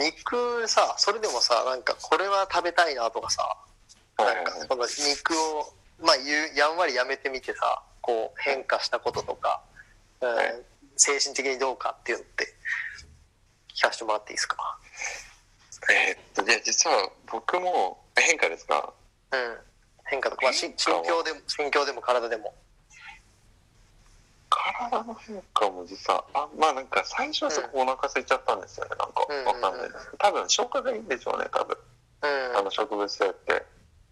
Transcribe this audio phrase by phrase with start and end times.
[0.00, 3.42] 肉さそれでもさなんかこれは食べたいなとかさ
[4.18, 5.72] なんかその肉を
[6.02, 9.62] まあやんわりやめてみてさこう変化したこととか、
[10.20, 10.62] うんはい。
[10.96, 12.46] 精神的にどうかっていうのって
[13.74, 14.78] 聞かせてもらっていいですか？
[15.90, 18.92] えーっといや実は僕も変化ですか？
[19.32, 19.56] うん。
[20.04, 22.52] 変化とか、まあ、心境でも心境でも体でも
[24.90, 28.90] 体の変化も実はあまあなんか最初はすごくお腹空いちゃったんですよね。
[28.98, 30.10] なんかうんわかんないです。
[30.18, 31.76] 多分消化がいいんでしょうね多分。
[32.22, 32.56] うん。
[32.58, 33.64] あの植物性って。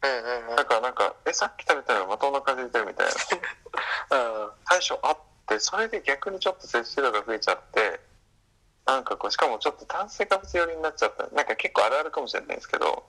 [0.02, 0.56] うんうんうん。
[0.56, 3.12] だからなんかえさっき食べたのにまたお腹空いてるみたいな。
[4.44, 4.50] うん。
[4.68, 8.00] 最初あってそれで逆にちょっと摂取量が増えちゃって
[8.86, 11.26] なんかこうしかもちょっと炭水化物寄りになっちゃった。
[11.28, 13.04] なんか結構あるあるかもしれないですけど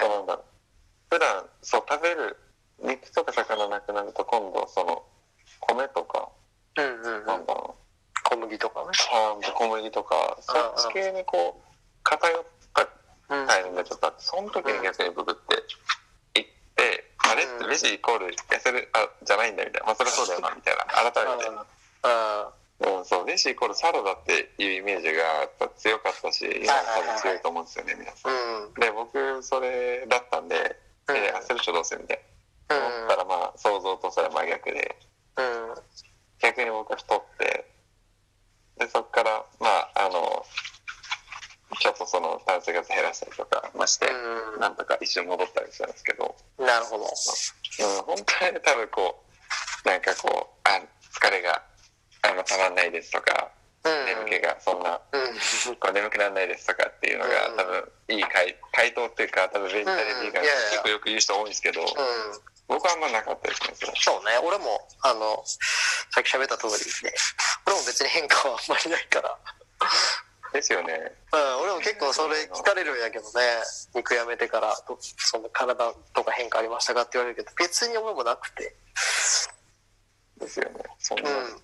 [0.00, 0.34] そうなんだ。
[0.36, 0.44] ろう
[1.10, 2.36] 普段そう食べる
[2.82, 5.04] 肉とか魚なくなると今度その
[5.60, 6.28] 米とか
[6.76, 7.74] うんう
[8.24, 12.82] 小麦とかねうパンと小麦とかそっち系にこう偏った
[13.34, 15.54] うんタイミングがちょっとあってその時に逆にブブって
[16.34, 19.86] 行ってあれってベジイコール痩せるあじゃないんだみたいな。
[19.86, 20.84] まあそれはそうだよなみたいな。
[21.10, 21.50] 改めて。
[22.02, 28.32] あうん、そう、ベジイコールサラダっていうイメージがやっぱ強かったし、今も多分強いと思うんですよね、皆さん。
[28.32, 31.16] うんで、僕、それだったんで、うん。
[31.16, 32.20] えー、焦る人どうせみたい
[32.70, 32.86] うんな。
[32.86, 34.96] 思ったら、まあ、想像とそれは真逆で、
[35.36, 35.74] うん
[36.44, 37.64] 逆に僕は太って、
[38.78, 40.44] で、そこから、まあ、あの、
[41.80, 44.60] ちょっとその炭水化物減らしたりとか、まして、うん。
[44.60, 47.04] なんとか一瞬戻ったりしたんですけど、なるほど。
[47.04, 49.24] うん、本当に多分こ
[49.84, 50.82] う、なんかこう、あ、
[51.16, 51.62] 疲れが、
[52.22, 53.50] あの、たまんないですとか、
[53.84, 54.06] うん。
[54.28, 55.76] 眠気がそんな、うん。
[55.80, 57.56] こう眠くならないですとかっていうのが、うん。
[57.56, 60.48] 多分いい回回答っていうか多分ベジタリアンビーガンうん。
[60.48, 60.70] いやいや。
[60.70, 66.72] 結構よく言う人多いんですけど、うん僕はあんまなかったですねそうね俺もあのさっき喋った通り
[67.02, 67.14] で
[67.66, 69.38] 俺も別に変化はあんまりないから。
[70.54, 70.94] ですよね。
[71.32, 73.30] うん、俺も結構それ聞かれるんやけどね。
[73.92, 78.76] 肉やめてからどその体とか変化ありましたかって言われるけど別に俺もなくて、
[80.38, 81.60] ですよねそんな、うん、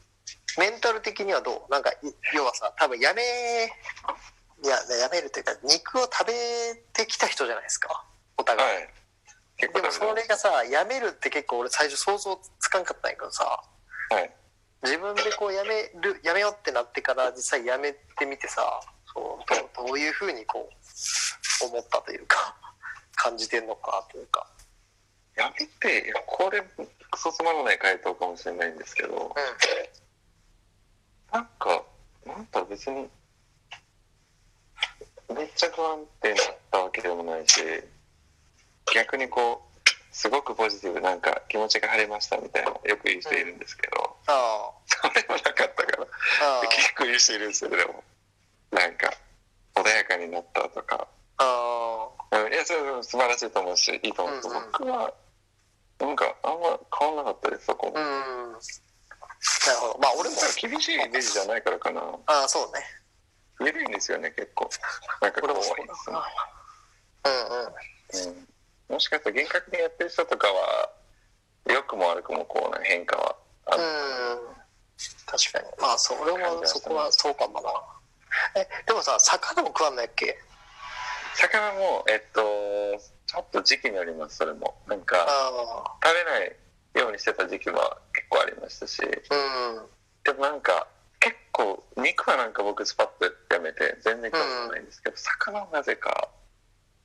[0.58, 1.70] メンタル的にはどう？
[1.70, 1.94] なんかい
[2.34, 6.32] 要はさ多分やめいややめるというか肉を食べ
[6.92, 8.04] てきた人じゃないですか。
[8.38, 8.88] お互い、はい
[9.60, 13.44] 結でも構それがさやめるって結構俺最初想像つかんかったんやけどさ。
[14.10, 14.30] はい。
[14.82, 18.62] 自分でこうやめるやめようってなってから実際やめてみてさ
[19.12, 20.70] そうどうどういうふうにこ
[21.62, 22.56] う思ったというか
[23.14, 24.46] 感じてんのかなというか。
[25.36, 26.62] やめてこれ
[27.10, 29.34] クソつまらない回答かもしれないんですけど。
[31.32, 31.84] なんか
[32.26, 33.08] なんだろう別に
[35.34, 37.60] めっちゃ不安定になったわけでもないし
[38.94, 39.80] 逆にこう
[40.12, 46.06] すごくポジティブなんか気持ちが晴れましたみたいなよく言う人いるんですけど、あそれもなかったから
[46.68, 48.02] 結構言う人いるんですよでも。
[48.72, 49.12] なんか
[49.74, 51.08] 穏やかになったとか、
[51.38, 54.72] いやそれは素晴らしいと思うしいいと思うんですけど、うんうん。
[54.72, 55.12] 僕は
[56.00, 58.52] なんかあんま変わんなかったですそこも、あうん。
[58.52, 58.60] なる
[59.80, 59.98] ほど。
[60.00, 62.00] まあ俺も厳しいイメージじゃないからかな。
[62.26, 62.80] ああそうね。
[63.60, 64.68] 緩いんですよね結構。
[65.22, 66.14] なんか俺も怖そう
[67.24, 68.34] うんうん。
[68.34, 68.49] うん
[68.90, 70.90] もしかしたら厳格にやってる人とかは
[71.66, 73.36] 良くも悪くもこうな変化は。
[73.66, 73.88] ある、うん。
[75.26, 75.64] 確かに。
[75.80, 77.70] まあそれもそこはそうかもな。
[78.60, 80.36] えでもさ魚も食わんのやっけ？
[81.36, 82.42] 魚もえっと
[83.26, 84.74] ちょっと時期によりますそれも。
[84.88, 86.56] なんかあ食べない
[87.02, 89.00] ようにしてた時期は結構ありましたし。
[89.02, 89.86] あうん。
[90.24, 90.88] でもなんか
[91.20, 96.28] 結構肉はなんか僕スパッとやめて全然興味ないんですけど、魚はなぜか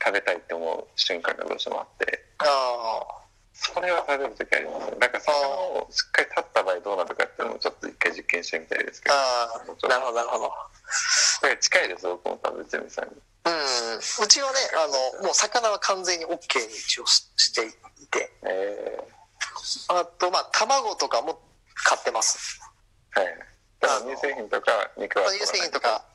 [0.05, 2.23] 食べたいって思う瞬間がどうしてもあって。
[2.37, 9.15] ああそれは食べる時ありますねだから魚をしっかり立った場合どうなるかっていうのもちょっと一回実験してみたいですけど。
[9.15, 9.17] あ
[9.55, 10.49] あなるほどなるほど。
[10.49, 13.05] これ近いです僕も多分内海さん。
[13.05, 13.97] にうん。
[13.97, 16.35] うちはねあのもう魚は完全に OK
[16.67, 17.71] に一応ししてい
[18.11, 18.29] て。
[18.43, 18.99] え
[19.87, 21.39] あとまあ卵とかも
[21.73, 23.39] 買ってますー、はい。
[23.79, 26.05] だから乳製品とか肉は乳製品とか。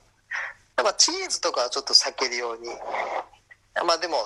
[0.76, 2.68] やっぱチーズとかはちょっと避けるように
[3.74, 4.16] まあでも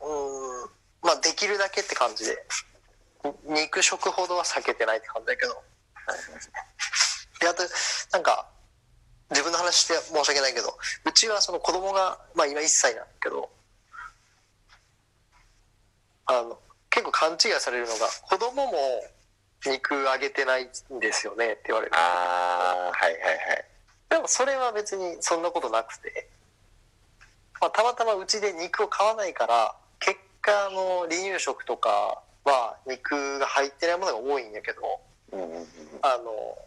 [0.00, 0.70] うん
[1.02, 2.36] まあできるだけって感じで。
[3.46, 5.62] 肉食ほどは避けてないって感じだけど。
[7.40, 7.62] であと
[8.12, 8.48] なんか
[9.30, 13.50] 自分の話して申し訳ないけどうちはその子供がまあ今1歳なんだけど
[16.26, 16.58] あの
[16.90, 18.72] 結構勘違いされるのが子供も
[19.64, 21.92] 肉あげてないんですよねって言われる。
[21.94, 23.64] ああはいはいはい。
[24.10, 26.28] でもそれは別にそんなことなくて、
[27.62, 34.82] まあ、たまたまうちで肉を買わないから結果の離乳食とかは肉が入ってないものが多いんやけど
[36.02, 36.58] あの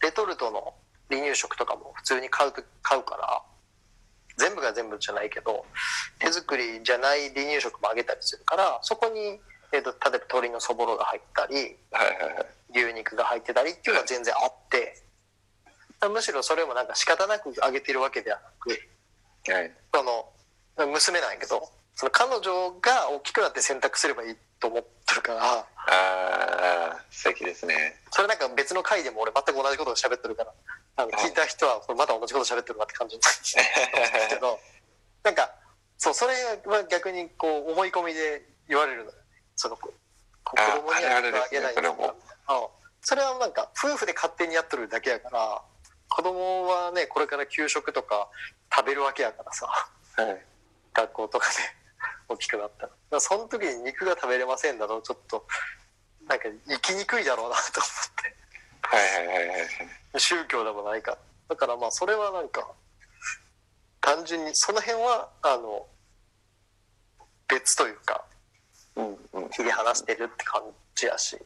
[0.00, 0.72] レトルトの
[1.10, 3.42] 離乳食とかも普通に買うと買うから
[4.36, 5.66] 全部が全部じゃないけど
[6.20, 9.40] 手作りじゃない離乳食もあげたりするからそこに、
[9.72, 11.54] えー、と例えば鶏のそぼろが入ったり
[11.90, 12.46] はいはいはい。
[12.70, 15.02] 牛肉が入ってたりっていうのは全然あって
[16.08, 18.78] むしろそれもなんか仕方なくあげてるわけではなく
[19.52, 19.72] はい。
[19.94, 20.32] その
[20.86, 25.42] 娘なんやけどその彼女が大きくなって選択すればいいと思ってるから。
[25.42, 27.96] ああ素敵ですね。
[28.10, 30.52] それなんか別の回でも俺全く同じことを喋ってるから。
[30.96, 33.56] あの聞いた人はこれまた同じこと喋ってるなって感じです
[34.28, 34.58] けど。
[35.24, 35.50] なんか
[35.98, 36.34] そうそれ
[36.66, 39.10] は逆にこう思い込みで言われるの
[39.56, 39.90] その子
[40.56, 41.98] 供にはあげないそれもう。
[42.06, 42.12] ん
[43.02, 45.62] それはなんか夫婦で勝手にやっとるだけやから
[46.18, 48.28] 子供はねこれから給食とか
[48.74, 49.68] 食べるわけやからさ。
[50.16, 50.44] はい。
[50.92, 51.54] 学校とかで
[52.28, 53.20] 大きくなったら。
[53.20, 55.46] その時に肉が食べれませんだとちょっと。
[56.26, 58.36] なんか生きにくいだろうなと思って。
[58.82, 61.12] はいはいはいはい宗教でもないか。
[61.12, 61.18] ら
[61.50, 62.68] だからまあそれはなんか
[64.00, 65.86] 単純にその辺はあの
[67.46, 68.24] 別というか
[68.96, 69.50] うんうん。
[69.50, 70.62] 切り離してるって感
[70.96, 71.38] じやし、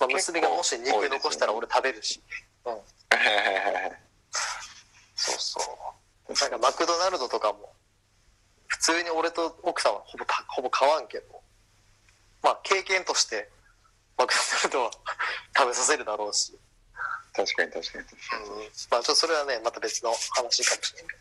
[0.00, 2.22] まあ、娘がもし肉残したら俺食べるし、
[2.66, 2.72] うん。
[2.72, 3.92] はいはいはいはい
[5.16, 5.60] そうそ
[6.28, 6.32] う。
[6.32, 7.72] なんかマクドナルドとかも
[8.66, 11.44] 普通に俺と奥さんはほぼたほぼ買わんけど。
[12.44, 13.48] まあ経験として
[14.18, 14.90] マクドナルドは
[15.56, 16.52] 食べさせるだろうし、
[17.32, 21.18] 確かに確かに確かうん、まあちょっとそれはねまた別の話かもしれんけど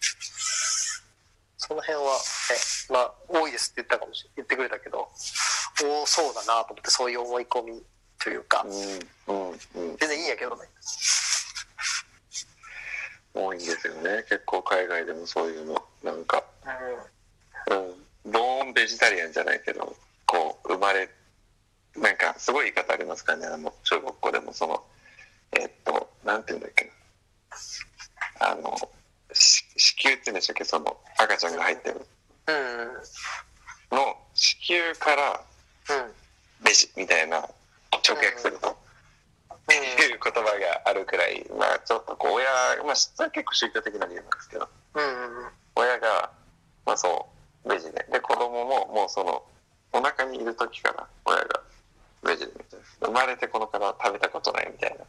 [1.57, 2.19] その辺はね
[2.89, 5.07] まあ多いですって言ったかもしれ言ってくれたけど
[5.79, 7.81] 多そうだなと思ってそういう思い込み
[8.21, 8.65] というか。
[8.67, 9.49] にうん。
[9.49, 9.51] うん。
[9.51, 9.57] うん。
[9.97, 10.67] 全然いいんやけどね
[13.33, 14.23] 多いんですよね。
[14.29, 16.43] 結構海外でもそういうのなんか。
[17.69, 18.31] ううん。
[18.31, 19.95] ボーンベジタリアンじゃないけど
[20.25, 21.09] こう生まれ
[21.95, 23.45] なんかすごい言い方ありますからね。
[23.47, 24.83] あの中国語でもその
[25.51, 26.91] えっとなんて言うんだっけな。
[28.51, 28.75] あの
[29.33, 30.63] し子宮って言うんでしたっけ？
[30.63, 31.95] その赤ちゃんが入ってる。
[31.95, 33.97] んうん。
[33.97, 35.41] の子宮から
[35.89, 36.13] うん。
[36.63, 37.39] ベジみたいな
[37.91, 38.77] 直訳すると、
[39.71, 42.45] いう言葉があるくらいまあちょっとこう親
[42.83, 44.67] まあそれは結構宗教的な理由なんですけど
[45.75, 46.31] 親が
[46.85, 47.29] まあそ
[47.65, 49.43] うベジでで子供ももうその
[49.93, 51.61] お腹にいる時から親が
[52.23, 52.85] ベジでみたいな。
[53.07, 55.05] 生まれてこのから食べたことないみたいな。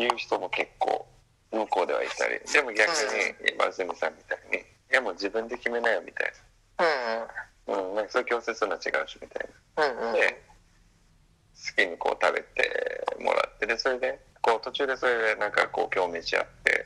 [0.00, 1.06] いう人も結構
[1.50, 6.32] 向こうではいたりでも逆に今泉さんみたいにいやもう自分で決めなよみたい
[7.68, 10.16] うんな、うん、なんかそういう強制するのは違うしみたいうんうん
[11.54, 16.84] 好きにこう食べてもらってでそれでこう途中でそれでなんかこう共鳴し合って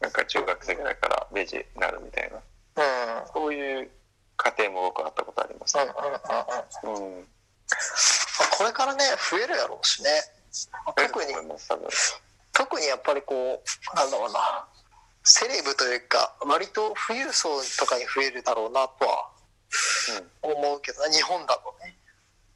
[0.00, 2.36] なんか中学生ぐらいからベジになるみたいな。
[2.38, 3.26] うん。
[3.32, 3.90] そういう
[4.36, 7.24] 家庭も僕はあったことありますうんうんうんうんうん。
[8.56, 10.10] これからね増えるやろうしね。
[10.96, 11.34] 特に
[12.52, 14.66] 特にやっぱりこうなんだろうな。
[15.24, 19.28] セレブというか割と富裕層とかに増えるだろうなとは
[20.42, 20.52] うん。
[20.52, 21.67] 思うけど日本だと。
[21.67, 21.67] ね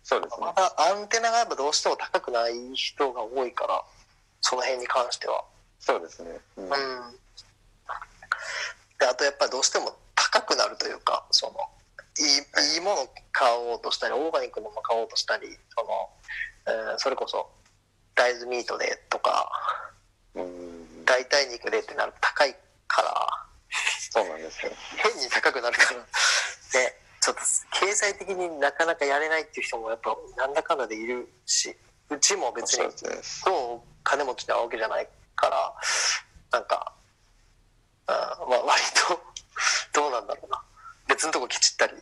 [0.02, 0.46] そうですね。
[0.46, 3.82] まだアンテナがやっぱどうしても高くない人が多いから
[4.40, 5.44] その辺に関しては。
[5.78, 6.30] そうですね。
[6.56, 6.64] うん。
[6.64, 6.70] うん。
[8.98, 11.52] であとやっぱりどうしても高くなるというかその
[12.18, 15.46] いいいいもの買おうとしたりオーガニックのもの買おうとしたり
[15.76, 16.08] その、
[16.66, 17.50] えーそれこそ
[18.14, 19.50] 大豆ミートでとか
[20.34, 21.04] うん。
[21.04, 22.54] 代替肉でってなると高い
[22.86, 23.28] から
[24.10, 24.72] そうなんですよ。
[24.96, 26.00] 変に高くなるから。
[26.00, 26.06] ね
[27.22, 27.40] ちょっと
[27.78, 31.72] 経済的になかなかやれないっていう人もやっぱなんだかんだでいるし
[32.10, 32.90] うちも別に
[33.22, 35.72] そう金持ちなわけじゃないから
[36.50, 36.92] なんか
[38.08, 39.20] あまあ割と
[39.94, 40.60] どうなんだろうな。
[41.06, 41.92] 別のとこケチったり、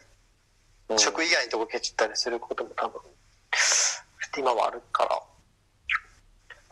[0.88, 0.98] うん。
[0.98, 3.00] 食以外のとこケチったりすることも多分
[4.38, 5.20] 今もあるから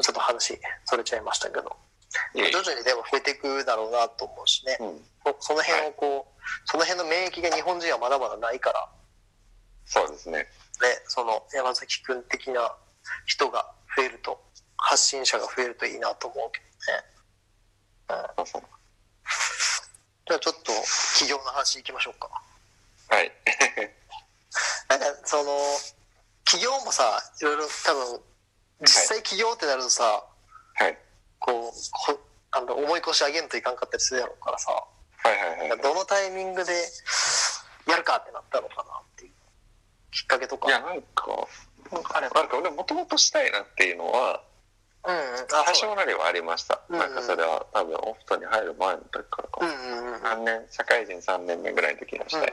[0.00, 1.76] ちょっと話それちゃいましたけど
[2.34, 5.00] 徐々にでも増えていくだろうなと思うしね、うん。
[5.40, 8.88] そその辺をこう、その辺の免疫が日本人はまだまだないから。
[9.86, 10.38] そうですね。
[10.38, 10.46] ね
[11.06, 12.74] その山崎君的な
[13.24, 14.40] 人が増えると
[14.76, 16.60] 発信者が増えるといいなと思うけ
[18.06, 18.62] どね、うん、そうそう。
[20.28, 20.72] じゃあちょっと
[21.14, 22.30] 企業の話いきましょうか。
[23.08, 23.32] はい。
[24.88, 25.58] なんかその
[26.44, 28.20] 企業もさいろいろ多分
[28.82, 30.37] 実際企業ってなるとさ、はい
[31.38, 31.72] こう
[32.14, 34.72] こあの思い越し上げんといかんかったりするやろうからさ。
[34.72, 36.72] はいはいはいどのタイミングで
[37.86, 38.84] やるかってなったのかなっ
[39.16, 39.32] ていう。
[40.10, 40.68] きっかけとか。
[40.68, 41.26] いやなんか
[41.92, 42.40] なんかあれば。
[42.40, 44.42] なんか俺もともとしたいなっていうのは
[45.04, 45.20] うんうん。
[45.20, 50.22] あ多少なりはありました、うんなんかそれは多分オフトに入る前の時からか、うんうんうんうん。
[50.22, 52.52] 3年社会人3年目ぐらいの時にはしたい、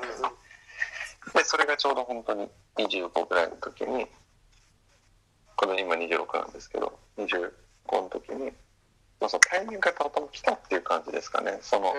[1.33, 4.05] でそれがちょうど本当に25ぐらいの時に
[5.55, 7.51] この今26なんですけど25
[7.91, 8.53] の時にう
[9.25, 11.57] まあ、そのタイミングがたまたま来たっていう感じですかね。
[11.61, 11.93] その、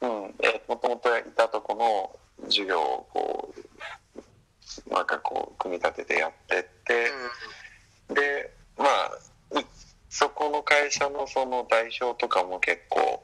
[0.00, 0.24] うん。
[0.24, 0.34] うん。
[0.42, 9.66] えもともといたとこの授業をこうなんかこう組み立ててやってって、でまあい
[10.08, 13.22] そこの会社のその代表とかも結構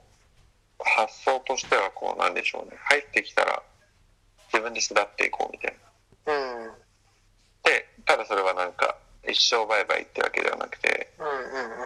[0.78, 2.76] 発想としてはこうなんでしょうね。
[2.76, 3.62] 入ってきたら
[4.52, 5.76] 自分で巣立っていこうみたい
[6.26, 6.34] な。
[6.34, 6.70] うん。
[7.64, 8.96] でただそれはなんか
[9.26, 11.77] 一生バイバイってわけではなくてうんうん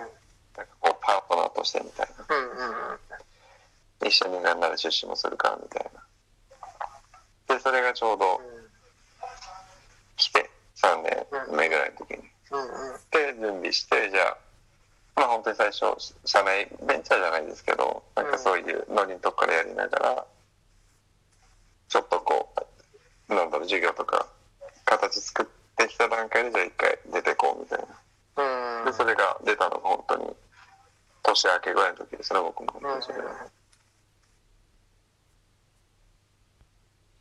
[1.64, 2.25] してみたいな。
[2.28, 4.09] うんうんうん。
[4.09, 5.90] 一緒になんなら出資もするからみたい
[7.49, 7.54] な。
[7.54, 8.40] でそれがちょうど
[10.16, 11.26] 来て3年
[11.57, 12.19] 目ぐらいの時に。
[12.50, 13.00] うんうん。
[13.11, 14.37] で準備してじゃあ
[15.16, 20.26] まあ本当に最初社内ベンチャーじゃないですけどなんかそういうノリのとこからやりながら
[21.88, 22.54] ちょっとこ
[23.28, 24.26] うなんだろう授業とか
[24.85, 27.85] 形作ってきた段階でじゃあ一回出てこうみたいな。
[28.81, 28.85] うん。
[28.87, 30.26] でそれが出たのが本当に
[31.23, 33.50] 年明けぐらいの時ですね僕もうんうんそれが